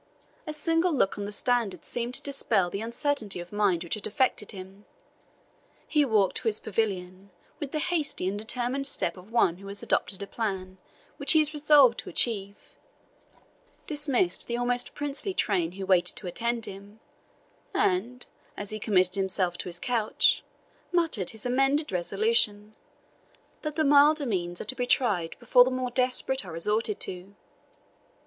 A 0.47 0.51
single 0.53 0.91
look 0.91 1.15
on 1.19 1.25
the 1.25 1.31
standard 1.31 1.85
seemed 1.85 2.15
to 2.15 2.23
dispel 2.23 2.71
the 2.71 2.81
uncertainty 2.81 3.39
of 3.39 3.51
mind 3.51 3.83
which 3.83 3.93
had 3.93 4.07
affected 4.07 4.51
him. 4.51 4.85
He 5.87 6.03
walked 6.05 6.37
to 6.37 6.47
his 6.47 6.59
pavilion 6.59 7.29
with 7.59 7.71
the 7.71 7.77
hasty 7.77 8.27
and 8.27 8.35
determined 8.39 8.87
step 8.87 9.15
of 9.15 9.31
one 9.31 9.57
who 9.57 9.67
has 9.67 9.83
adopted 9.83 10.23
a 10.23 10.25
plan 10.25 10.79
which 11.17 11.33
he 11.33 11.39
is 11.39 11.53
resolved 11.53 11.99
to 11.99 12.09
achieve, 12.09 12.73
dismissed 13.85 14.47
the 14.47 14.57
almost 14.57 14.95
princely 14.95 15.35
train 15.35 15.73
who 15.73 15.85
waited 15.85 16.15
to 16.15 16.25
attend 16.25 16.65
him, 16.65 16.99
and, 17.71 18.25
as 18.57 18.71
he 18.71 18.79
committed 18.79 19.13
himself 19.13 19.55
to 19.59 19.65
his 19.69 19.77
couch, 19.77 20.43
muttered 20.91 21.29
his 21.29 21.45
amended 21.45 21.91
resolution, 21.91 22.75
that 23.61 23.75
the 23.75 23.83
milder 23.85 24.25
means 24.25 24.59
are 24.59 24.65
to 24.65 24.73
be 24.75 24.87
tried 24.87 25.37
before 25.37 25.63
the 25.63 25.69
more 25.69 25.91
desperate 25.91 26.43
are 26.43 26.53
resorted 26.53 26.99
to. 27.01 27.35